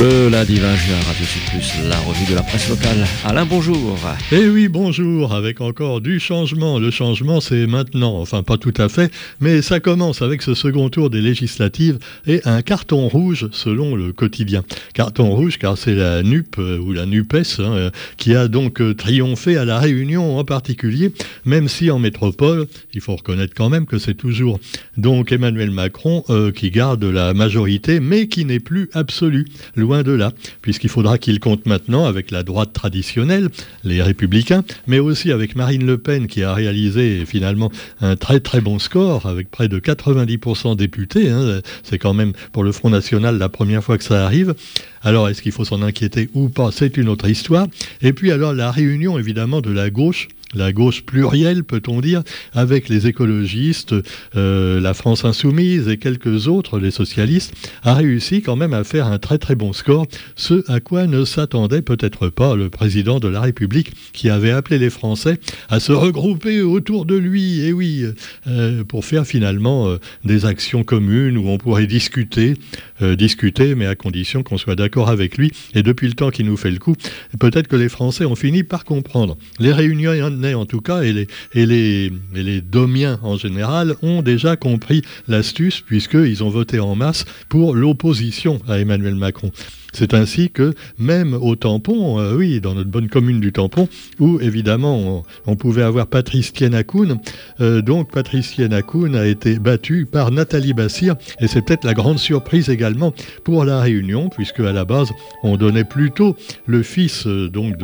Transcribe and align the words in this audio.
Le 0.00 0.28
lundi 0.28 0.60
20 0.60 0.76
juin, 0.76 0.96
Radio 1.08 1.24
Sud 1.26 1.42
Plus, 1.50 1.88
la 1.88 1.98
revue 1.98 2.30
de 2.30 2.36
la 2.36 2.44
presse 2.44 2.68
locale. 2.68 3.04
Alain, 3.24 3.44
bonjour. 3.44 3.98
Eh 4.30 4.48
oui, 4.48 4.68
bonjour, 4.68 5.34
avec 5.34 5.60
encore 5.60 6.00
du 6.00 6.20
changement. 6.20 6.78
Le 6.78 6.92
changement, 6.92 7.40
c'est 7.40 7.66
maintenant, 7.66 8.16
enfin 8.20 8.44
pas 8.44 8.58
tout 8.58 8.74
à 8.76 8.88
fait, 8.88 9.12
mais 9.40 9.60
ça 9.60 9.80
commence 9.80 10.22
avec 10.22 10.42
ce 10.42 10.54
second 10.54 10.88
tour 10.88 11.10
des 11.10 11.20
législatives 11.20 11.98
et 12.28 12.40
un 12.44 12.62
carton 12.62 13.08
rouge 13.08 13.48
selon 13.50 13.96
le 13.96 14.12
quotidien. 14.12 14.62
Carton 14.94 15.34
rouge 15.34 15.58
car 15.58 15.76
c'est 15.76 15.96
la 15.96 16.22
NUP 16.22 16.58
euh, 16.60 16.78
ou 16.78 16.92
la 16.92 17.04
NUPES 17.04 17.58
hein, 17.58 17.72
euh, 17.72 17.90
qui 18.18 18.36
a 18.36 18.46
donc 18.46 18.80
euh, 18.80 18.94
triomphé 18.94 19.56
à 19.56 19.64
la 19.64 19.80
Réunion 19.80 20.38
en 20.38 20.44
particulier, 20.44 21.12
même 21.44 21.66
si 21.66 21.90
en 21.90 21.98
métropole, 21.98 22.68
il 22.94 23.00
faut 23.00 23.16
reconnaître 23.16 23.54
quand 23.56 23.68
même 23.68 23.86
que 23.86 23.98
c'est 23.98 24.14
toujours 24.14 24.60
donc 24.96 25.32
Emmanuel 25.32 25.72
Macron 25.72 26.24
qui 26.54 26.70
garde 26.70 27.02
la 27.02 27.34
majorité, 27.34 27.98
mais 27.98 28.28
qui 28.28 28.44
n'est 28.44 28.60
plus 28.60 28.90
absolue 28.92 29.46
loin 29.88 30.02
de 30.02 30.12
là, 30.12 30.32
puisqu'il 30.60 30.90
faudra 30.90 31.16
qu'il 31.16 31.40
compte 31.40 31.64
maintenant 31.64 32.04
avec 32.04 32.30
la 32.30 32.42
droite 32.42 32.74
traditionnelle, 32.74 33.48
les 33.84 34.02
républicains, 34.02 34.62
mais 34.86 34.98
aussi 34.98 35.32
avec 35.32 35.56
Marine 35.56 35.86
Le 35.86 35.96
Pen 35.96 36.26
qui 36.26 36.42
a 36.42 36.52
réalisé 36.52 37.24
finalement 37.24 37.72
un 38.02 38.14
très 38.14 38.40
très 38.40 38.60
bon 38.60 38.78
score 38.78 39.24
avec 39.24 39.50
près 39.50 39.68
de 39.68 39.78
90% 39.78 40.76
députés. 40.76 41.30
Hein. 41.30 41.62
C'est 41.84 41.98
quand 41.98 42.12
même 42.12 42.34
pour 42.52 42.64
le 42.64 42.72
Front 42.72 42.90
National 42.90 43.38
la 43.38 43.48
première 43.48 43.82
fois 43.82 43.96
que 43.96 44.04
ça 44.04 44.26
arrive. 44.26 44.54
Alors 45.00 45.30
est-ce 45.30 45.40
qu'il 45.40 45.52
faut 45.52 45.64
s'en 45.64 45.80
inquiéter 45.80 46.28
ou 46.34 46.50
pas? 46.50 46.70
C'est 46.70 46.98
une 46.98 47.08
autre 47.08 47.26
histoire. 47.26 47.66
Et 48.02 48.12
puis 48.12 48.30
alors 48.30 48.52
la 48.52 48.70
réunion 48.70 49.18
évidemment 49.18 49.62
de 49.62 49.70
la 49.70 49.88
gauche 49.88 50.28
la 50.54 50.72
gauche 50.72 51.02
plurielle, 51.02 51.64
peut-on 51.64 52.00
dire, 52.00 52.22
avec 52.52 52.88
les 52.88 53.06
écologistes, 53.06 53.94
euh, 54.36 54.80
la 54.80 54.94
France 54.94 55.24
insoumise 55.24 55.88
et 55.88 55.98
quelques 55.98 56.48
autres, 56.48 56.78
les 56.78 56.90
socialistes, 56.90 57.54
a 57.82 57.94
réussi 57.94 58.42
quand 58.42 58.56
même 58.56 58.72
à 58.72 58.84
faire 58.84 59.06
un 59.06 59.18
très 59.18 59.38
très 59.38 59.54
bon 59.54 59.72
score, 59.72 60.06
ce 60.36 60.64
à 60.70 60.80
quoi 60.80 61.06
ne 61.06 61.24
s'attendait 61.24 61.82
peut-être 61.82 62.28
pas 62.28 62.56
le 62.56 62.70
président 62.70 63.20
de 63.20 63.28
la 63.28 63.40
République, 63.40 63.92
qui 64.12 64.30
avait 64.30 64.50
appelé 64.50 64.78
les 64.78 64.90
Français 64.90 65.38
à 65.68 65.80
se 65.80 65.92
regrouper 65.92 66.62
autour 66.62 67.04
de 67.04 67.16
lui, 67.16 67.60
et 67.60 67.72
oui, 67.72 68.04
euh, 68.46 68.84
pour 68.84 69.04
faire 69.04 69.26
finalement 69.26 69.88
euh, 69.88 69.98
des 70.24 70.46
actions 70.46 70.82
communes 70.84 71.36
où 71.36 71.48
on 71.48 71.58
pourrait 71.58 71.86
discuter, 71.86 72.54
discuter, 73.00 73.76
mais 73.76 73.86
à 73.86 73.94
condition 73.94 74.42
qu'on 74.42 74.58
soit 74.58 74.74
d'accord 74.74 75.08
avec 75.08 75.38
lui. 75.38 75.52
Et 75.74 75.84
depuis 75.84 76.08
le 76.08 76.14
temps 76.14 76.30
qu'il 76.30 76.46
nous 76.46 76.56
fait 76.56 76.70
le 76.70 76.78
coup, 76.78 76.96
peut-être 77.38 77.68
que 77.68 77.76
les 77.76 77.88
Français 77.88 78.24
ont 78.24 78.34
fini 78.34 78.64
par 78.64 78.84
comprendre. 78.84 79.36
Les 79.60 79.72
réunions 79.72 80.08
en 80.54 80.66
tout 80.66 80.80
cas, 80.80 81.02
et 81.02 81.12
les, 81.12 81.26
et 81.54 81.66
les, 81.66 82.12
et 82.34 82.42
les 82.42 82.60
domiens 82.60 83.18
en 83.22 83.36
général, 83.36 83.94
ont 84.02 84.22
déjà 84.22 84.56
compris 84.56 85.02
l'astuce, 85.26 85.80
puisqu'ils 85.80 86.42
ont 86.42 86.50
voté 86.50 86.80
en 86.80 86.94
masse 86.94 87.24
pour 87.48 87.74
l'opposition 87.74 88.60
à 88.68 88.78
Emmanuel 88.78 89.14
Macron. 89.14 89.52
C'est 89.92 90.14
ainsi 90.14 90.50
que 90.50 90.74
même 90.98 91.34
au 91.34 91.56
tampon, 91.56 92.20
euh, 92.20 92.36
oui, 92.36 92.60
dans 92.60 92.74
notre 92.74 92.90
bonne 92.90 93.08
commune 93.08 93.40
du 93.40 93.52
tampon, 93.52 93.88
où 94.18 94.38
évidemment 94.40 95.24
on, 95.46 95.56
pouvait 95.56 95.82
avoir 95.82 96.06
Patrice 96.06 96.52
Tienakoun, 96.52 97.18
euh, 97.60 97.82
donc 97.82 98.12
Patrice 98.12 98.52
Tienakoun 98.52 99.16
a 99.16 99.26
été 99.26 99.58
battu 99.58 100.06
par 100.06 100.30
Nathalie 100.30 100.74
Bassir, 100.74 101.16
et 101.40 101.48
c'est 101.48 101.62
peut-être 101.62 101.84
la 101.84 101.94
grande 101.94 102.18
surprise 102.18 102.68
également 102.68 103.12
pour 103.44 103.64
la 103.64 103.80
Réunion, 103.80 104.28
puisque 104.28 104.60
à 104.60 104.72
la 104.72 104.84
base 104.84 105.10
on 105.42 105.56
donnait 105.56 105.84
plutôt 105.84 106.36
le 106.66 106.82
fils 106.82 107.26
euh, 107.26 107.48
donc 107.48 107.76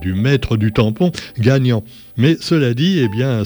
du 0.00 0.14
maître 0.14 0.56
du 0.56 0.72
tampon 0.72 1.10
gagnant. 1.64 1.84
Mais 2.16 2.36
cela 2.40 2.74
dit, 2.74 3.00
eh 3.00 3.08
bien, 3.08 3.42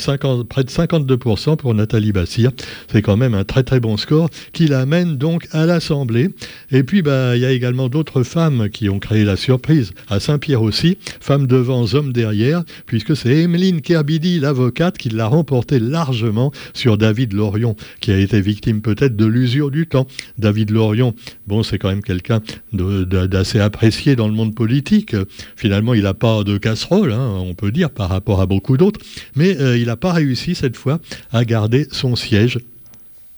près 0.48 0.64
de 0.64 0.70
52% 0.70 1.56
pour 1.56 1.74
Nathalie 1.74 2.12
Bassir. 2.12 2.50
C'est 2.92 3.02
quand 3.02 3.16
même 3.16 3.34
un 3.34 3.44
très 3.44 3.62
très 3.62 3.80
bon 3.80 3.96
score 3.96 4.28
qui 4.52 4.66
l'amène 4.66 5.16
donc 5.16 5.48
à 5.52 5.64
l'Assemblée. 5.64 6.28
Et 6.70 6.82
puis, 6.82 7.00
bah, 7.02 7.36
il 7.36 7.42
y 7.42 7.46
a 7.46 7.52
également 7.52 7.88
d'autres 7.88 8.22
femmes 8.22 8.68
qui 8.68 8.88
ont 8.88 8.98
créé 8.98 9.24
la 9.24 9.36
surprise. 9.36 9.92
À 10.08 10.20
Saint-Pierre 10.20 10.62
aussi, 10.62 10.98
femme 11.20 11.46
devant, 11.46 11.86
homme 11.94 12.12
derrière, 12.12 12.62
puisque 12.86 13.16
c'est 13.16 13.34
Emeline 13.34 13.80
Kerbidi, 13.80 14.38
l'avocate, 14.38 14.98
qui 14.98 15.08
l'a 15.08 15.26
remporté 15.26 15.78
largement 15.78 16.52
sur 16.74 16.98
David 16.98 17.32
Lorion, 17.32 17.74
qui 18.00 18.12
a 18.12 18.18
été 18.18 18.40
victime 18.40 18.82
peut-être 18.82 19.16
de 19.16 19.26
l'usure 19.26 19.70
du 19.70 19.86
temps. 19.86 20.06
David 20.36 20.70
Lorion, 20.70 21.14
bon, 21.46 21.62
c'est 21.62 21.78
quand 21.78 21.88
même 21.88 22.02
quelqu'un 22.02 22.42
d'assez 22.72 23.60
apprécié 23.60 24.14
dans 24.14 24.28
le 24.28 24.34
monde 24.34 24.54
politique. 24.54 25.16
Finalement, 25.56 25.94
il 25.94 26.02
n'a 26.02 26.14
pas 26.14 26.44
de 26.44 26.58
casserole, 26.58 27.12
hein, 27.12 27.36
on 27.38 27.54
peut 27.54 27.70
dire, 27.70 27.90
par 27.90 28.10
rapport 28.10 28.40
à 28.40 28.46
beaucoup 28.46 28.57
beaucoup 28.58 28.76
d'autres, 28.76 28.98
mais 29.36 29.56
euh, 29.60 29.78
il 29.78 29.86
n'a 29.86 29.96
pas 29.96 30.12
réussi 30.12 30.56
cette 30.56 30.76
fois 30.76 30.98
à 31.30 31.44
garder 31.44 31.86
son 31.92 32.16
siège 32.16 32.58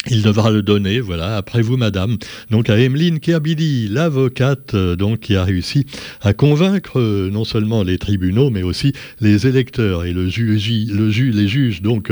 il 0.08 0.22
devra 0.22 0.50
le 0.50 0.62
donner, 0.62 0.98
voilà, 1.00 1.36
après 1.36 1.60
vous, 1.60 1.76
madame. 1.76 2.16
Donc 2.50 2.70
à 2.70 2.78
Emeline 2.78 3.20
Kerbidi, 3.20 3.86
l'avocate, 3.88 4.72
euh, 4.72 4.96
donc 4.96 5.20
qui 5.20 5.36
a 5.36 5.44
réussi 5.44 5.84
à 6.22 6.32
convaincre 6.32 6.98
euh, 6.98 7.28
non 7.30 7.44
seulement 7.44 7.82
les 7.82 7.98
tribunaux, 7.98 8.48
mais 8.48 8.62
aussi 8.62 8.94
les 9.20 9.46
électeurs 9.46 10.06
et 10.06 10.14
le 10.14 10.30
juge, 10.30 10.70
le 10.90 11.10
juge, 11.10 11.34
les 11.34 11.48
juges, 11.48 11.82
donc 11.82 12.10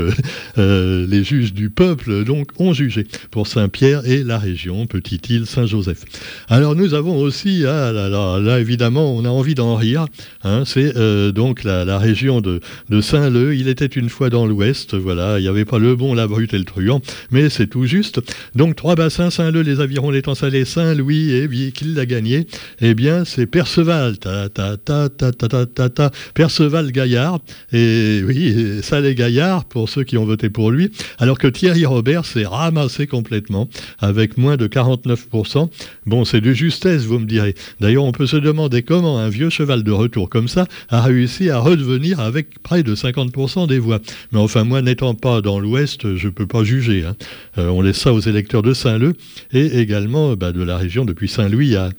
euh, 0.59 1.07
les 1.09 1.25
juges 1.25 1.55
du 1.55 1.71
peuple, 1.71 2.25
donc 2.25 2.49
ont 2.59 2.75
jugé 2.75 3.07
pour 3.31 3.47
Saint-Pierre 3.47 4.05
et 4.05 4.23
la 4.23 4.39
région, 4.39 4.87
petite 4.87 5.31
île 5.31 5.47
Saint-Joseph. 5.47 6.05
Alors 6.49 6.75
nous 6.75 6.93
avons 6.93 7.17
aussi, 7.19 7.65
ah 7.67 7.91
là, 7.91 8.39
là, 8.39 8.61
évidemment, 8.61 9.17
on 9.17 9.25
a 9.25 9.31
envie 9.31 9.55
d'en 9.55 9.77
rire. 9.77 10.05
Hein, 10.45 10.65
c'est 10.67 10.93
donc 11.33 11.65
la, 11.65 11.99
région 11.99 12.43
de 12.43 12.61
Saint-Leu. 13.01 13.57
Il 13.57 13.69
était 13.69 13.87
une 13.87 14.11
fois 14.11 14.29
dans 14.29 14.47
l'Ouest, 14.47 14.95
voilà, 14.95 15.39
il 15.39 15.43
n'y 15.43 15.49
avait 15.49 15.65
pas 15.65 15.79
le 15.79 15.97
bon, 15.97 16.13
la 16.13 16.27
brute 16.27 16.53
et 16.53 16.59
le 16.59 16.65
truand, 16.65 17.01
mais 17.31 17.49
c'est 17.49 17.67
tout 17.67 17.78
juste. 17.87 18.21
Donc 18.55 18.77
trois 18.77 18.95
bassins, 18.95 19.31
Saint-Leu, 19.31 19.63
les 19.63 19.81
avirons, 19.81 20.11
les 20.11 20.23
Salé, 20.35 20.65
Saint-Louis, 20.65 21.33
et 21.33 21.49
puis 21.49 21.73
qui 21.73 21.85
l'a 21.85 22.05
gagné 22.05 22.47
Eh 22.81 22.95
bien, 22.95 23.25
c'est 23.25 23.47
Perceval, 23.47 24.19
ta 24.19 24.49
ta 24.49 24.77
ta 24.77 25.09
ta 25.09 25.33
ta 25.33 25.67
ta 25.67 25.89
ta 25.89 26.11
Perceval 26.35 26.93
Gaillard. 26.93 27.41
Et 27.73 28.23
oui, 28.25 28.81
les 29.03 29.15
Gaillard 29.15 29.65
pour 29.65 29.89
ceux 29.89 30.05
qui 30.05 30.19
ont 30.19 30.25
voté 30.25 30.51
pour 30.51 30.71
lui. 30.71 30.91
Alors 31.19 31.39
que 31.39 31.49
Thierry 31.49 31.87
Robert 31.87 32.25
s'est 32.25 32.47
ramassé 32.47 33.07
complètement 33.07 33.69
avec 33.99 34.37
moins 34.37 34.57
de 34.57 34.67
49%. 34.67 35.69
Bon, 36.07 36.25
c'est 36.25 36.41
de 36.41 36.53
justesse, 36.53 37.05
vous 37.05 37.19
me 37.19 37.27
direz. 37.27 37.55
D'ailleurs, 37.81 38.05
on 38.05 38.13
peut 38.13 38.27
se 38.27 38.37
demander 38.37 38.83
comment 38.83 39.19
un 39.19 39.29
vieux 39.29 39.51
cheval 39.51 39.83
de 39.83 39.93
retour 39.93 40.29
comme 40.29 40.49
ça 40.49 40.67
a 40.89 41.03
réussi 41.03 41.51
à 41.51 41.59
redevenir 41.59 42.21
avec 42.21 42.63
près 42.63 42.83
de 42.83 42.95
50% 42.95 43.67
des 43.67 43.79
voix. 43.79 44.01
Mais 44.33 44.39
enfin, 44.39 44.65
moi, 44.65 44.83
n'étant 44.83 45.15
pas 45.15 45.41
dans 45.41 45.61
l'Ouest, 45.61 46.17
je 46.17 46.27
ne 46.27 46.33
peux 46.33 46.47
pas 46.47 46.65
juger. 46.65 47.05
Hein. 47.05 47.17
Euh, 47.59 47.68
on 47.71 47.83
laisse 47.83 47.99
ça 47.99 48.13
aux 48.13 48.21
électeurs 48.21 48.63
de 48.63 48.73
Saint-Leu 48.73 49.15
et 49.53 49.79
également 49.79 50.35
bah, 50.35 50.53
de 50.53 50.63
la 50.63 50.77
région 50.77 51.05
depuis 51.05 51.29
Saint-Louis 51.29 51.77
à, 51.77 51.91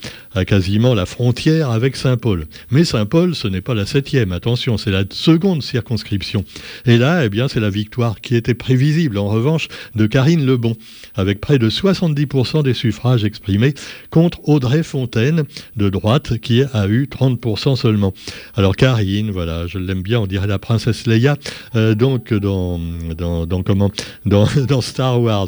quasiment 0.46 0.94
la 0.94 1.06
frontière 1.06 1.72
avec 1.72 1.96
Saint-Paul. 1.96 2.48
Mais 2.72 2.84
Saint-Paul, 2.84 3.36
ce 3.36 3.48
n'est 3.48 3.62
pas 3.62 3.74
la 3.74 3.86
septième, 3.86 4.32
attention, 4.32 4.78
c'est 4.78 4.92
la 4.92 5.04
seconde 5.10 5.64
circonscription. 5.64 6.44
Et 6.86 6.98
là, 6.98 7.26
eh 7.26 7.30
bien, 7.30 7.48
c'est 7.48 7.60
la 7.60 7.70
victoire 7.70 8.22
qui 8.22 8.36
était 8.36 8.54
prévisible, 8.54 9.18
en 9.18 9.28
revanche, 9.28 9.68
de 9.96 10.06
Karine 10.06 10.46
Lebon, 10.46 10.76
avec 11.16 11.42
près 11.42 11.60
de 11.60 11.70
70% 11.70 12.64
des 12.64 12.74
suffrages 12.74 13.24
exprimés 13.24 13.74
contre 14.10 14.40
Audrey 14.48 14.84
Fontaine, 14.84 15.44
de 15.76 15.90
droite, 15.90 16.38
qui 16.38 16.64
a 16.64 16.88
eu 16.88 17.06
30% 17.06 17.76
seulement. 17.76 18.14
Alors 18.56 18.76
Karine, 18.76 19.32
voilà, 19.32 19.68
je 19.68 19.78
l'aime 19.78 20.02
bien, 20.02 20.20
on 20.20 20.28
dirait 20.28 20.48
la 20.48 20.60
princesse 20.60 21.08
Leia, 21.08 21.38
euh, 21.76 21.96
donc 21.96 22.34
dans, 22.34 22.80
comment, 23.66 23.92
dans 24.26 24.82
Star 24.82 25.22
Wars. 25.22 25.48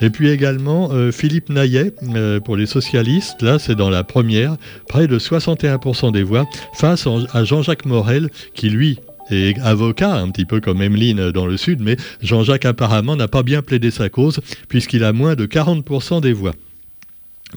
Et 0.00 0.10
puis 0.10 0.30
également 0.30 0.90
euh, 0.92 1.12
Philippe 1.12 1.48
Naillet 1.48 1.92
euh, 2.14 2.40
pour 2.40 2.56
les 2.56 2.66
socialistes, 2.66 3.42
là 3.42 3.58
c'est 3.58 3.74
dans 3.74 3.90
la 3.90 4.04
première, 4.04 4.56
près 4.88 5.06
de 5.06 5.18
61% 5.18 6.12
des 6.12 6.22
voix, 6.22 6.46
face 6.74 7.06
à 7.32 7.44
Jean-Jacques 7.44 7.86
Morel 7.86 8.28
qui 8.54 8.70
lui 8.70 8.98
est 9.30 9.58
avocat, 9.60 10.14
un 10.14 10.30
petit 10.30 10.44
peu 10.44 10.60
comme 10.60 10.82
Emeline 10.82 11.30
dans 11.30 11.46
le 11.46 11.56
Sud, 11.56 11.80
mais 11.80 11.96
Jean-Jacques 12.20 12.64
apparemment 12.64 13.16
n'a 13.16 13.28
pas 13.28 13.42
bien 13.42 13.62
plaidé 13.62 13.90
sa 13.90 14.08
cause 14.08 14.40
puisqu'il 14.68 15.04
a 15.04 15.12
moins 15.12 15.34
de 15.34 15.46
40% 15.46 16.20
des 16.20 16.32
voix. 16.32 16.52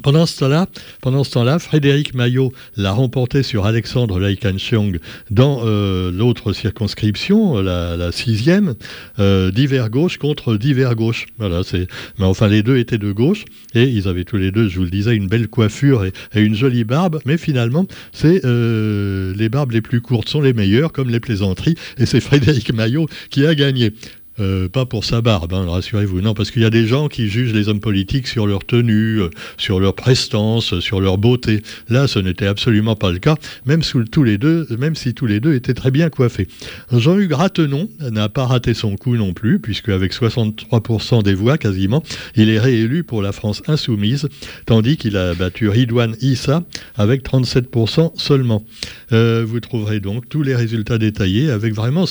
Pendant 0.01 0.25
ce 0.25 1.31
temps-là, 1.31 1.59
Frédéric 1.59 2.13
Maillot 2.13 2.51
l'a 2.75 2.92
remporté 2.92 3.44
sur 3.44 3.65
Alexandre 3.65 4.19
Laikancheong 4.19 5.00
dans 5.31 5.62
euh, 5.63 6.12
l'autre 6.12 6.53
circonscription, 6.53 7.62
la, 7.62 8.12
sixième, 8.12 8.75
euh, 9.19 9.51
d'hiver 9.51 9.89
gauche 9.89 10.18
contre 10.18 10.57
d'hiver 10.57 10.95
gauche. 10.95 11.27
Voilà, 11.38 11.63
c'est. 11.63 11.88
Mais 12.19 12.25
enfin, 12.25 12.47
les 12.47 12.62
deux 12.62 12.77
étaient 12.77 12.97
de 12.97 13.12
gauche 13.12 13.45
et 13.74 13.83
ils 13.83 14.07
avaient 14.07 14.25
tous 14.25 14.38
les 14.38 14.51
deux, 14.51 14.68
je 14.68 14.77
vous 14.77 14.86
le 14.86 14.89
disais, 14.89 15.15
une 15.15 15.27
belle 15.27 15.47
coiffure 15.47 16.06
et, 16.06 16.12
une 16.36 16.56
jolie 16.56 16.83
barbe. 16.83 17.21
Mais 17.25 17.38
finalement, 17.38 17.86
c'est 18.12 18.44
euh, 18.45 19.33
les 19.36 19.50
barbes 19.50 19.71
les 19.71 19.81
plus 19.81 20.01
courtes 20.01 20.30
sont 20.30 20.42
les 20.42 20.53
meilleures, 20.53 20.92
comme 20.92 21.09
les 21.09 21.19
plaisanteries, 21.19 21.75
et 21.97 22.06
c'est 22.06 22.19
Frédéric 22.19 22.74
Maillot 22.74 23.07
qui 23.30 23.45
a 23.45 23.56
gagné. 23.56 23.94
Euh, 24.39 24.67
pas 24.67 24.85
pour 24.85 25.05
sa 25.05 25.21
barbe, 25.21 25.53
hein, 25.53 25.65
rassurez-vous. 25.67 26.19
Non, 26.21 26.33
parce 26.33 26.51
qu'il 26.51 26.61
y 26.61 26.65
a 26.65 26.69
des 26.69 26.87
gens 26.87 27.07
qui 27.07 27.29
jugent 27.29 27.53
les 27.53 27.69
hommes 27.69 27.79
politiques 27.79 28.27
sur 28.27 28.47
leur 28.47 28.65
tenue, 28.65 29.21
euh, 29.21 29.29
sur 29.57 29.79
leur 29.79 29.95
prestance, 29.95 30.79
sur 30.79 30.99
leur 30.99 31.17
beauté. 31.17 31.61
Là, 31.87 32.07
ce 32.07 32.19
n'était 32.19 32.47
absolument 32.47 32.95
pas 32.95 33.11
le 33.11 33.19
cas, 33.19 33.35
même, 33.65 33.81
sous, 33.81 34.03
tous 34.03 34.23
les 34.23 34.37
deux, 34.37 34.67
même 34.77 34.95
si 34.95 35.13
tous 35.13 35.25
les 35.25 35.39
deux 35.39 35.53
étaient 35.53 35.73
très 35.73 35.89
bien 35.89 36.09
coiffés. 36.09 36.47
Jean-Hugues 36.91 37.31
Ratenon 37.31 37.89
n'a 37.99 38.27
pas 38.27 38.45
raté 38.45 38.73
son 38.73 38.97
coup 38.97 39.15
non 39.15 39.33
plus, 39.33 39.59
puisque 39.59 39.89
avec 39.89 40.13
63% 40.13 41.23
des 41.23 41.33
voix 41.33 41.57
quasiment, 41.57 42.03
il 42.35 42.49
est 42.49 42.59
réélu 42.59 43.05
pour 43.05 43.21
la 43.21 43.31
France 43.31 43.63
insoumise, 43.67 44.27
tandis 44.65 44.97
qu'il 44.97 45.15
a 45.15 45.33
battu 45.33 45.69
Ridouane 45.69 46.15
Issa 46.21 46.63
avec 46.97 47.23
37% 47.23 48.11
seulement. 48.15 48.65
Euh, 49.11 49.45
vous 49.47 49.59
trouverez 49.59 49.99
donc 49.99 50.27
tous 50.27 50.43
les 50.43 50.55
résultats 50.55 50.97
détaillés 50.97 51.49
avec 51.49 51.73
vraiment 51.73 52.05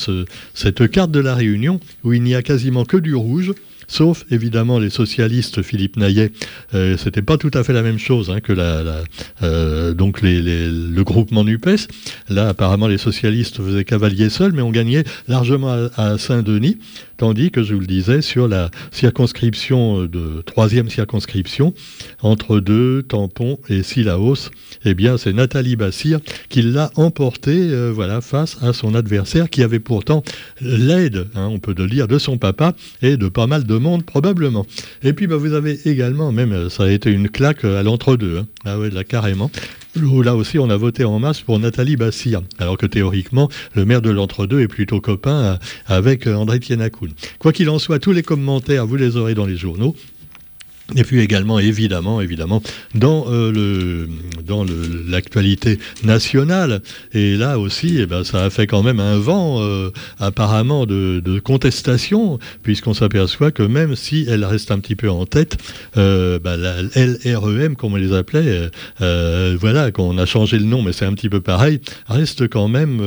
cette 0.53 0.89
carte 0.89 1.11
de 1.11 1.19
la 1.19 1.35
Réunion 1.35 1.79
où 2.03 2.13
il 2.15 2.23
n'y 2.23 2.35
a 2.35 2.41
quasiment 2.41 2.85
que 2.85 2.97
du 2.97 3.13
rouge 3.15 3.53
sauf 3.87 4.25
évidemment 4.31 4.79
les 4.79 4.89
socialistes, 4.89 5.61
Philippe 5.61 5.97
Naillet, 5.97 6.31
euh, 6.73 6.97
c'était 6.97 7.21
pas 7.21 7.37
tout 7.37 7.51
à 7.53 7.63
fait 7.63 7.73
la 7.73 7.81
même 7.81 7.99
chose 7.99 8.29
hein, 8.29 8.39
que 8.39 8.53
euh, 9.43 9.93
donc 9.93 10.21
le 10.21 11.03
groupement 11.03 11.43
NUPES. 11.43 11.87
Là, 12.29 12.49
apparemment, 12.49 12.87
les 12.87 12.97
socialistes 12.97 13.57
faisaient 13.57 13.83
cavalier 13.83 14.29
seul, 14.29 14.53
mais 14.53 14.61
on 14.61 14.71
gagnait 14.71 15.03
largement 15.27 15.89
à, 15.95 16.17
Saint-Denis, 16.17 16.77
tandis 17.17 17.51
que, 17.51 17.63
je 17.63 17.73
vous 17.73 17.81
le 17.81 17.87
disais, 17.87 18.21
sur 18.21 18.47
la 18.47 18.69
circonscription 18.91 20.05
de 20.05 20.41
troisième 20.45 20.89
circonscription, 20.89 21.73
entre 22.21 22.59
deux, 22.59 23.03
Tampon 23.03 23.59
et 23.69 23.83
Sillaos, 23.83 24.49
eh 24.85 24.93
bien, 24.93 25.17
c'est 25.17 25.33
Nathalie 25.33 25.75
Bassir 25.75 26.19
qui 26.49 26.61
l'a 26.61 26.91
emporté 26.95 27.51
euh, 27.51 27.91
voilà, 27.93 28.21
face 28.21 28.57
à 28.61 28.73
son 28.73 28.95
adversaire, 28.95 29.49
qui 29.49 29.63
avait 29.63 29.79
pourtant 29.79 30.23
l'aide, 30.61 31.27
hein, 31.35 31.47
on 31.51 31.59
peut 31.59 31.75
le 31.77 31.87
dire, 31.87 32.07
de 32.07 32.17
son 32.17 32.37
papa 32.37 32.73
et 33.01 33.17
de 33.17 33.27
pas 33.27 33.47
mal 33.47 33.65
de 33.65 33.74
monde 33.79 34.05
probablement. 34.05 34.65
Et 35.03 35.13
puis 35.13 35.27
bah, 35.27 35.37
vous 35.37 35.53
avez 35.53 35.79
également, 35.85 36.31
même 36.31 36.51
euh, 36.51 36.69
ça 36.69 36.83
a 36.83 36.89
été 36.89 37.11
une 37.11 37.29
claque 37.29 37.63
à 37.63 37.83
l'entre-deux, 37.83 38.39
hein. 38.39 38.47
ah 38.65 38.77
là 38.91 39.03
carrément. 39.03 39.51
Là 39.95 40.35
aussi, 40.35 40.59
on 40.59 40.69
a 40.69 40.75
voté 40.75 41.05
en 41.05 41.19
masse 41.19 41.39
pour 41.39 41.57
Nathalie 41.57 41.95
Bassir, 41.95 42.41
alors 42.59 42.77
que 42.77 42.85
théoriquement, 42.85 43.49
le 43.75 43.85
maire 43.85 44.01
de 44.01 44.09
l'entre-deux 44.09 44.59
est 44.59 44.67
plutôt 44.67 44.99
copain 44.99 45.31
euh, 45.31 45.55
avec 45.85 46.27
euh, 46.27 46.35
André 46.35 46.59
Tienakoun. 46.59 47.11
Quoi 47.39 47.53
qu'il 47.53 47.69
en 47.69 47.79
soit, 47.79 47.99
tous 47.99 48.11
les 48.11 48.23
commentaires, 48.23 48.85
vous 48.85 48.97
les 48.97 49.15
aurez 49.15 49.35
dans 49.35 49.45
les 49.45 49.55
journaux. 49.55 49.95
Et 50.95 51.03
puis 51.03 51.19
également, 51.19 51.57
évidemment, 51.57 52.21
évidemment, 52.21 52.61
dans 52.93 53.25
euh, 53.27 53.51
le 53.51 54.07
dans 54.45 54.65
l'actualité 55.07 55.79
nationale. 56.03 56.81
Et 57.13 57.35
là 57.35 57.59
aussi, 57.59 57.97
eh 57.99 58.05
ben, 58.05 58.23
ça 58.23 58.45
a 58.45 58.49
fait 58.49 58.67
quand 58.67 58.83
même 58.83 58.99
un 58.99 59.17
vent 59.17 59.61
euh, 59.61 59.89
apparemment 60.19 60.85
de, 60.85 61.21
contestation, 61.43 62.39
puisqu'on 62.63 62.93
s'aperçoit 62.93 63.51
que 63.51 63.63
même 63.63 63.95
si 63.95 64.25
elle 64.29 64.45
reste 64.45 64.71
un 64.71 64.79
petit 64.79 64.95
peu 64.95 65.09
en 65.09 65.25
tête, 65.25 65.57
euh, 65.97 66.39
bah, 66.39 66.55
la 66.57 66.81
LREM, 66.81 67.75
comme 67.75 67.93
on 67.93 67.97
les 67.97 68.13
appelait, 68.13 68.69
euh, 69.01 69.57
voilà, 69.59 69.91
qu'on 69.91 70.17
a 70.17 70.25
changé 70.25 70.57
le 70.57 70.65
nom, 70.65 70.81
mais 70.81 70.93
c'est 70.93 71.05
un 71.05 71.13
petit 71.13 71.29
peu 71.29 71.41
pareil, 71.41 71.81
reste 72.07 72.47
quand 72.47 72.67
même 72.67 73.01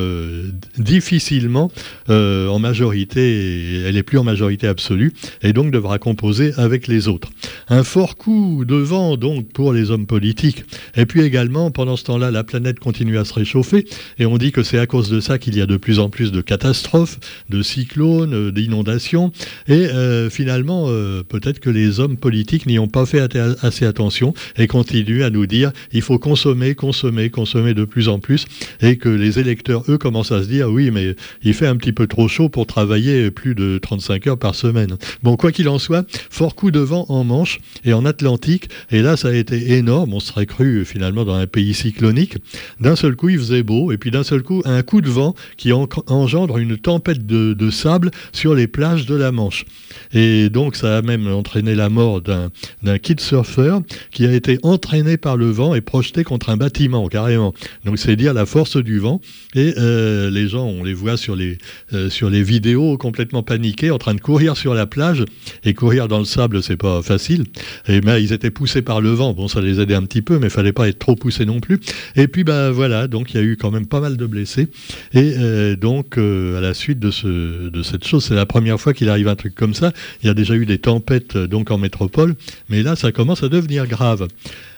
difficilement 0.76 1.70
en 2.08 2.58
majorité. 2.58 3.84
Elle 3.86 3.96
est 3.96 4.02
plus 4.02 4.18
en 4.18 4.24
majorité 4.24 4.66
absolue, 4.66 5.12
et 5.42 5.52
donc 5.52 5.70
devra 5.70 5.98
composer 5.98 6.52
avec 6.56 6.86
les 6.86 7.08
autres. 7.08 7.30
Un 7.70 7.84
fort 7.84 8.16
coup 8.16 8.64
de 8.64 8.76
vent 8.76 9.18
donc 9.18 9.52
pour 9.52 9.74
les 9.74 9.90
hommes 9.90 10.06
politiques. 10.06 10.64
Et 10.96 11.04
puis 11.04 11.20
également, 11.20 11.70
pendant 11.70 11.96
ce 11.96 12.04
temps-là, 12.04 12.30
la 12.30 12.42
planète 12.42 12.78
continue 12.78 13.18
à 13.18 13.26
se 13.26 13.34
réchauffer 13.34 13.86
et 14.18 14.24
on 14.24 14.38
dit 14.38 14.52
que 14.52 14.62
c'est 14.62 14.78
à 14.78 14.86
cause 14.86 15.10
de 15.10 15.20
ça 15.20 15.38
qu'il 15.38 15.54
y 15.54 15.60
a 15.60 15.66
de 15.66 15.76
plus 15.76 15.98
en 15.98 16.08
plus 16.08 16.32
de 16.32 16.40
catastrophes, 16.40 17.18
de 17.50 17.60
cyclones, 17.60 18.32
euh, 18.32 18.52
d'inondations. 18.52 19.32
Et 19.66 19.86
euh, 19.86 20.30
finalement, 20.30 20.86
euh, 20.88 21.22
peut-être 21.22 21.60
que 21.60 21.68
les 21.68 22.00
hommes 22.00 22.16
politiques 22.16 22.64
n'y 22.64 22.78
ont 22.78 22.88
pas 22.88 23.04
fait 23.04 23.36
assez 23.62 23.84
attention 23.84 24.32
et 24.56 24.66
continuent 24.66 25.22
à 25.22 25.30
nous 25.30 25.46
dire 25.46 25.72
il 25.92 26.00
faut 26.00 26.18
consommer, 26.18 26.74
consommer, 26.74 27.28
consommer 27.28 27.74
de 27.74 27.84
plus 27.84 28.08
en 28.08 28.18
plus 28.18 28.46
et 28.80 28.96
que 28.96 29.10
les 29.10 29.38
électeurs, 29.40 29.84
eux, 29.90 29.98
commencent 29.98 30.32
à 30.32 30.42
se 30.42 30.48
dire 30.48 30.70
oui, 30.70 30.90
mais 30.90 31.14
il 31.42 31.52
fait 31.52 31.66
un 31.66 31.76
petit 31.76 31.92
peu 31.92 32.06
trop 32.06 32.28
chaud 32.28 32.48
pour 32.48 32.66
travailler 32.66 33.30
plus 33.30 33.54
de 33.54 33.76
35 33.76 34.26
heures 34.26 34.38
par 34.38 34.54
semaine. 34.54 34.96
Bon, 35.22 35.36
quoi 35.36 35.52
qu'il 35.52 35.68
en 35.68 35.78
soit, 35.78 36.06
fort 36.30 36.54
coup 36.54 36.70
de 36.70 36.80
vent 36.80 37.04
en 37.10 37.24
manche 37.24 37.57
et 37.84 37.92
en 37.92 38.04
Atlantique. 38.04 38.68
Et 38.90 39.02
là, 39.02 39.16
ça 39.16 39.28
a 39.28 39.34
été 39.34 39.76
énorme. 39.76 40.14
On 40.14 40.20
serait 40.20 40.46
cru 40.46 40.84
finalement 40.84 41.24
dans 41.24 41.34
un 41.34 41.46
pays 41.46 41.74
cyclonique. 41.74 42.36
D'un 42.80 42.96
seul 42.96 43.16
coup, 43.16 43.28
il 43.28 43.38
faisait 43.38 43.62
beau. 43.62 43.92
Et 43.92 43.98
puis 43.98 44.10
d'un 44.10 44.22
seul 44.22 44.42
coup, 44.42 44.62
un 44.64 44.82
coup 44.82 45.00
de 45.00 45.10
vent 45.10 45.34
qui 45.56 45.72
engendre 45.72 46.58
une 46.58 46.76
tempête 46.76 47.26
de, 47.26 47.70
sable 47.70 48.10
sur 48.32 48.54
les 48.54 48.66
plages 48.66 49.06
de 49.06 49.14
la 49.14 49.30
Manche. 49.30 49.64
Et 50.12 50.48
donc, 50.48 50.76
ça 50.76 50.98
a 50.98 51.02
même 51.02 51.26
entraîné 51.26 51.74
la 51.74 51.88
mort 51.88 52.20
d'un 52.20 52.98
kid 52.98 53.20
surfer 53.20 53.78
qui 54.10 54.26
a 54.26 54.32
été 54.32 54.58
entraîné 54.62 55.16
par 55.16 55.36
le 55.36 55.50
vent 55.50 55.74
et 55.74 55.80
projeté 55.80 56.24
contre 56.24 56.50
un 56.50 56.56
bâtiment, 56.56 57.06
carrément. 57.08 57.54
Donc, 57.84 57.98
c'est 57.98 58.16
dire 58.16 58.34
la 58.34 58.46
force 58.46 58.76
du 58.76 58.98
vent. 58.98 59.20
Et 59.54 59.74
euh, 59.78 60.30
les 60.30 60.48
gens, 60.48 60.66
on 60.66 60.82
les 60.82 60.94
voit 60.94 61.16
sur 61.16 61.36
les, 61.36 61.58
euh, 61.92 62.10
sur 62.10 62.30
les 62.30 62.42
vidéos 62.42 62.96
complètement 62.96 63.42
paniqués, 63.42 63.90
en 63.90 63.98
train 63.98 64.14
de 64.14 64.20
courir 64.20 64.56
sur 64.56 64.74
la 64.74 64.86
plage. 64.86 65.24
Et 65.64 65.74
courir 65.74 66.08
dans 66.08 66.18
le 66.18 66.24
sable, 66.24 66.62
c'est 66.62 66.76
pas 66.76 67.02
facile. 67.02 67.44
Et 67.88 68.00
ben, 68.00 68.18
ils 68.18 68.32
étaient 68.32 68.50
poussés 68.50 68.82
par 68.82 69.00
le 69.00 69.10
vent. 69.10 69.32
Bon, 69.32 69.48
ça 69.48 69.60
les 69.60 69.80
aidait 69.80 69.94
un 69.94 70.04
petit 70.04 70.22
peu, 70.22 70.38
mais 70.38 70.46
il 70.46 70.50
fallait 70.50 70.72
pas 70.72 70.88
être 70.88 70.98
trop 70.98 71.16
poussé 71.16 71.44
non 71.44 71.60
plus. 71.60 71.80
Et 72.16 72.28
puis, 72.28 72.44
ben 72.44 72.70
voilà, 72.70 73.08
donc 73.08 73.32
il 73.32 73.36
y 73.36 73.40
a 73.40 73.42
eu 73.42 73.56
quand 73.56 73.70
même 73.70 73.86
pas 73.86 74.00
mal 74.00 74.16
de 74.16 74.26
blessés. 74.26 74.68
Et 75.12 75.34
euh, 75.38 75.76
donc, 75.76 76.18
à 76.18 76.60
la 76.60 76.74
suite 76.74 76.98
de, 76.98 77.10
ce, 77.10 77.68
de 77.68 77.82
cette 77.82 78.06
chose, 78.06 78.24
c'est 78.24 78.34
la 78.34 78.46
première 78.46 78.80
fois 78.80 78.92
qu'il 78.92 79.08
arrive 79.08 79.28
un 79.28 79.36
truc 79.36 79.54
comme 79.54 79.74
ça. 79.74 79.92
Il 80.22 80.26
y 80.26 80.30
a 80.30 80.34
déjà 80.34 80.54
eu 80.54 80.66
des 80.66 80.78
tempêtes 80.78 81.36
donc 81.36 81.70
en 81.70 81.78
métropole, 81.78 82.34
mais 82.68 82.82
là, 82.82 82.96
ça 82.96 83.12
commence 83.12 83.42
à 83.42 83.48
devenir 83.48 83.86
grave. 83.86 84.28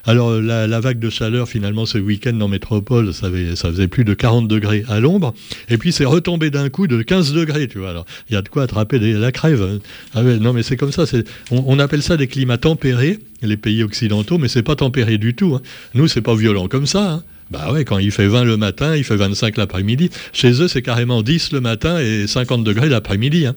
Alors 0.07 0.41
la, 0.41 0.81
vague 0.81 0.99
de 0.99 1.11
chaleur 1.11 1.49
finalement 1.49 1.87
ce 1.87 1.99
week-end 1.99 2.41
en 2.41 2.49
métropole, 2.49 3.13
ça, 3.13 3.31
faisait 3.31 3.89
plus 3.89 4.05
de 4.05 4.15
40 4.15 4.49
degrés 4.49 4.85
à 4.89 5.01
l'ombre, 5.01 5.35
et 5.69 5.79
puis 5.79 5.93
c'est 5.93 6.05
retombé 6.05 6.51
d'un 6.51 6.69
coup 6.69 6.87
de 6.87 7.03
15 7.03 7.33
degrés, 7.33 7.69
tu 7.69 7.79
vois. 7.79 7.91
Alors 7.91 8.07
il 8.29 8.35
y 8.35 8.37
a 8.37 8.43
de 8.43 8.49
quoi 8.49 8.63
attraper 8.63 8.99
la 8.99 9.33
crève. 9.33 9.63
Hein. 9.63 9.79
Ah 10.15 10.23
non 10.23 10.53
mais 10.53 10.63
c'est 10.63 10.77
comme 10.77 10.93
ça, 10.93 11.05
on, 11.51 11.79
appelle 11.79 12.03
ça 12.03 12.17
des 12.17 12.27
climats 12.27 12.59
tempérés, 12.59 13.19
les 13.43 13.57
pays 13.57 13.83
occidentaux, 13.83 14.39
mais 14.39 14.49
c'est 14.49 14.63
pas 14.63 14.77
tempéré 14.77 15.19
du 15.19 15.35
tout. 15.35 15.55
Hein. 15.55 15.63
Nous 15.95 16.09
c'est 16.09 16.23
pas 16.23 16.35
violent 16.35 16.69
comme 16.69 16.87
ça. 16.87 17.13
Hein. 17.13 17.23
Bah 17.51 17.73
ouais, 17.73 17.85
quand 17.85 17.99
il 17.99 18.13
fait 18.13 18.29
20 18.29 18.45
le 18.45 18.57
matin, 18.57 18.95
il 18.95 19.03
fait 19.03 19.17
25 19.17 19.57
l'après-midi. 19.57 20.11
Chez 20.33 20.63
eux, 20.63 20.69
c'est 20.69 20.83
carrément 20.83 21.21
10 21.21 21.53
le 21.53 21.61
matin 21.61 21.99
et 21.99 22.29
50 22.29 22.63
degrés 22.63 22.89
l'après-midi. 22.89 23.49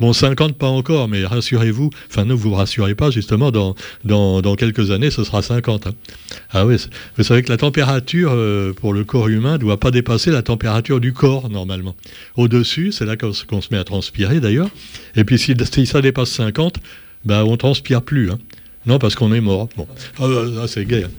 Bon, 0.00 0.14
50 0.14 0.56
pas 0.56 0.68
encore, 0.68 1.08
mais 1.08 1.26
rassurez-vous, 1.26 1.90
enfin 2.08 2.24
ne 2.24 2.32
vous 2.32 2.54
rassurez 2.54 2.94
pas, 2.94 3.10
justement, 3.10 3.50
dans, 3.50 3.74
dans, 4.04 4.54
quelques 4.56 4.90
années, 4.90 5.10
ce 5.10 5.24
sera 5.24 5.42
50. 5.42 5.86
Hein. 5.86 5.92
Ah 6.52 6.66
oui, 6.66 6.76
vous 7.16 7.22
savez 7.22 7.42
que 7.42 7.50
la 7.50 7.58
température 7.58 8.32
euh, 8.32 8.72
pour 8.72 8.94
le 8.94 9.04
corps 9.04 9.28
humain 9.28 9.52
ne 9.52 9.58
doit 9.58 9.78
pas 9.78 9.90
dépasser 9.90 10.30
la 10.30 10.42
température 10.42 11.00
du 11.00 11.12
corps, 11.12 11.50
normalement. 11.50 11.94
Au-dessus, 12.36 12.92
c'est 12.92 13.04
là 13.04 13.16
qu'on 13.16 13.32
se 13.32 13.68
met 13.70 13.78
à 13.78 13.84
transpirer, 13.84 14.40
d'ailleurs. 14.40 14.70
Et 15.16 15.24
puis 15.24 15.38
si, 15.38 15.54
ça 15.86 16.00
dépasse 16.00 16.30
50, 16.30 16.76
bah, 17.26 17.44
on 17.44 17.56
transpire 17.58 18.00
plus. 18.00 18.30
Hein. 18.30 18.38
Non, 18.86 18.98
parce 18.98 19.14
qu'on 19.14 19.32
est 19.34 19.42
mort. 19.42 19.68
Bon, 19.76 19.86
ah, 20.18 20.26
ah, 20.62 20.66
c'est 20.66 20.86
gay. 20.86 21.04
Hein. 21.04 21.10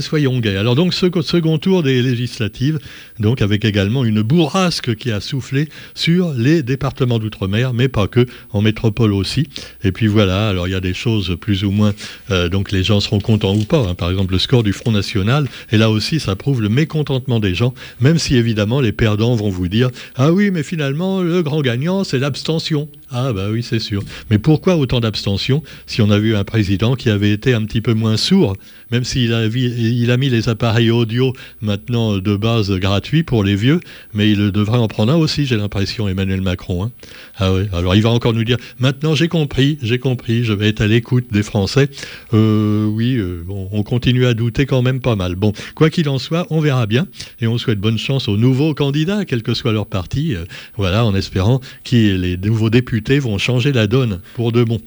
Soyons 0.00 0.38
gays. 0.38 0.56
Alors 0.56 0.76
donc 0.76 0.94
ce 0.94 1.10
second 1.20 1.58
tour 1.58 1.82
des 1.82 2.00
législatives, 2.00 2.78
donc 3.18 3.42
avec 3.42 3.64
également 3.64 4.04
une 4.04 4.22
bourrasque 4.22 4.94
qui 4.94 5.10
a 5.10 5.20
soufflé 5.20 5.68
sur 5.94 6.32
les 6.32 6.62
départements 6.62 7.18
d'outre-mer, 7.18 7.72
mais 7.72 7.88
pas 7.88 8.06
que, 8.06 8.24
en 8.52 8.62
métropole 8.62 9.12
aussi. 9.12 9.48
Et 9.82 9.90
puis 9.90 10.06
voilà, 10.06 10.48
alors 10.48 10.68
il 10.68 10.70
y 10.70 10.76
a 10.76 10.80
des 10.80 10.94
choses 10.94 11.36
plus 11.40 11.64
ou 11.64 11.72
moins, 11.72 11.92
euh, 12.30 12.48
donc 12.48 12.70
les 12.70 12.84
gens 12.84 13.00
seront 13.00 13.18
contents 13.18 13.56
ou 13.56 13.64
pas. 13.64 13.88
Hein. 13.88 13.94
Par 13.94 14.10
exemple 14.10 14.32
le 14.32 14.38
score 14.38 14.62
du 14.62 14.72
Front 14.72 14.92
National, 14.92 15.48
et 15.72 15.76
là 15.76 15.90
aussi 15.90 16.20
ça 16.20 16.36
prouve 16.36 16.62
le 16.62 16.68
mécontentement 16.68 17.40
des 17.40 17.54
gens, 17.54 17.74
même 18.00 18.18
si 18.18 18.36
évidemment 18.36 18.80
les 18.80 18.92
perdants 18.92 19.34
vont 19.34 19.50
vous 19.50 19.66
dire, 19.66 19.90
ah 20.14 20.32
oui, 20.32 20.52
mais 20.52 20.62
finalement 20.62 21.20
le 21.20 21.42
grand 21.42 21.62
gagnant 21.62 22.04
c'est 22.04 22.20
l'abstention. 22.20 22.88
Ah 23.12 23.32
bah 23.32 23.46
oui, 23.52 23.62
c'est 23.62 23.78
sûr. 23.78 24.02
Mais 24.30 24.38
pourquoi 24.38 24.76
autant 24.76 24.98
d'abstention 24.98 25.62
si 25.86 26.02
on 26.02 26.10
a 26.10 26.18
vu 26.18 26.34
un 26.34 26.42
président 26.42 26.96
qui 26.96 27.08
avait 27.08 27.30
été 27.30 27.54
un 27.54 27.64
petit 27.64 27.80
peu 27.80 27.94
moins 27.94 28.16
sourd, 28.16 28.56
même 28.90 29.04
s'il 29.04 29.32
a, 29.32 29.46
il 29.46 30.10
a 30.10 30.16
mis 30.16 30.28
les 30.28 30.48
appareils 30.48 30.90
audio 30.90 31.32
maintenant 31.60 32.18
de 32.18 32.36
base 32.36 32.72
gratuits 32.72 33.22
pour 33.22 33.44
les 33.44 33.54
vieux, 33.54 33.78
mais 34.12 34.30
il 34.32 34.50
devrait 34.50 34.78
en 34.78 34.88
prendre 34.88 35.12
un 35.12 35.16
aussi, 35.16 35.46
j'ai 35.46 35.56
l'impression, 35.56 36.08
Emmanuel 36.08 36.40
Macron. 36.40 36.84
Hein. 36.84 36.90
Ah 37.38 37.52
oui, 37.52 37.62
alors 37.72 37.94
il 37.94 38.02
va 38.02 38.10
encore 38.10 38.32
nous 38.32 38.42
dire, 38.42 38.56
maintenant 38.80 39.14
j'ai 39.14 39.28
compris, 39.28 39.78
j'ai 39.82 39.98
compris, 39.98 40.42
je 40.42 40.52
vais 40.52 40.68
être 40.68 40.80
à 40.80 40.88
l'écoute 40.88 41.26
des 41.30 41.44
Français. 41.44 41.88
Euh, 42.34 42.86
oui, 42.86 43.14
euh, 43.14 43.44
on 43.48 43.84
continue 43.84 44.26
à 44.26 44.34
douter 44.34 44.66
quand 44.66 44.82
même 44.82 45.00
pas 45.00 45.14
mal. 45.14 45.36
Bon, 45.36 45.52
quoi 45.76 45.90
qu'il 45.90 46.08
en 46.08 46.18
soit, 46.18 46.46
on 46.50 46.60
verra 46.60 46.86
bien, 46.86 47.06
et 47.40 47.46
on 47.46 47.56
souhaite 47.56 47.78
bonne 47.78 47.98
chance 47.98 48.26
aux 48.26 48.36
nouveaux 48.36 48.74
candidats, 48.74 49.24
quel 49.24 49.44
que 49.44 49.54
soit 49.54 49.72
leur 49.72 49.86
parti, 49.86 50.34
euh, 50.34 50.44
voilà, 50.76 51.04
en 51.04 51.14
espérant 51.14 51.60
que 51.84 52.16
les 52.16 52.36
nouveaux 52.36 52.70
députés 52.70 52.95
vont 53.20 53.38
changer 53.38 53.72
la 53.72 53.86
donne 53.86 54.20
pour 54.34 54.52
de 54.52 54.64
bon. 54.64 54.80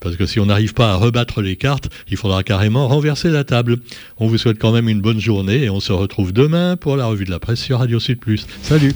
Parce 0.00 0.16
que 0.16 0.26
si 0.26 0.38
on 0.38 0.46
n'arrive 0.46 0.74
pas 0.74 0.92
à 0.92 0.96
rebattre 0.96 1.40
les 1.40 1.56
cartes, 1.56 1.88
il 2.10 2.16
faudra 2.16 2.42
carrément 2.42 2.88
renverser 2.88 3.30
la 3.30 3.42
table. 3.42 3.78
On 4.18 4.26
vous 4.26 4.36
souhaite 4.36 4.58
quand 4.58 4.72
même 4.72 4.88
une 4.88 5.00
bonne 5.00 5.20
journée 5.20 5.64
et 5.64 5.70
on 5.70 5.80
se 5.80 5.92
retrouve 5.92 6.32
demain 6.32 6.76
pour 6.76 6.96
la 6.96 7.06
revue 7.06 7.24
de 7.24 7.30
la 7.30 7.38
presse 7.38 7.60
sur 7.60 7.78
Radio 7.78 7.98
Sud 7.98 8.20
Plus. 8.20 8.46
Salut 8.62 8.94